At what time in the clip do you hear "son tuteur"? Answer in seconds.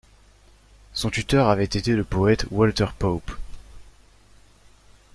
0.95-1.47